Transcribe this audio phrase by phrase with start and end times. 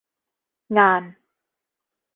[0.77, 1.03] งาน